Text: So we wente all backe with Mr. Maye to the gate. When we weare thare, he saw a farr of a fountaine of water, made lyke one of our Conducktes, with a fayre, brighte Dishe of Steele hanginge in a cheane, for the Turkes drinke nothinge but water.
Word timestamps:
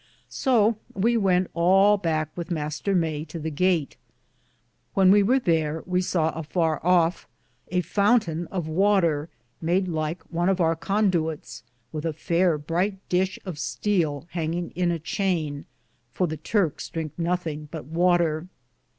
So 0.29 0.77
we 0.95 1.15
wente 1.15 1.47
all 1.53 1.95
backe 1.95 2.35
with 2.35 2.49
Mr. 2.49 2.95
Maye 2.97 3.23
to 3.25 3.37
the 3.37 3.51
gate. 3.51 3.97
When 4.95 5.11
we 5.11 5.21
weare 5.21 5.37
thare, 5.37 5.83
he 5.87 6.01
saw 6.01 6.31
a 6.31 6.41
farr 6.41 6.79
of 6.79 7.27
a 7.67 7.81
fountaine 7.81 8.47
of 8.47 8.67
water, 8.67 9.29
made 9.61 9.87
lyke 9.87 10.23
one 10.31 10.49
of 10.49 10.59
our 10.59 10.75
Conducktes, 10.75 11.61
with 11.91 12.05
a 12.07 12.13
fayre, 12.13 12.57
brighte 12.57 12.97
Dishe 13.09 13.37
of 13.45 13.59
Steele 13.59 14.27
hanginge 14.33 14.73
in 14.73 14.89
a 14.89 14.97
cheane, 14.97 15.65
for 16.11 16.25
the 16.25 16.37
Turkes 16.37 16.89
drinke 16.89 17.11
nothinge 17.19 17.67
but 17.69 17.85
water. 17.85 18.47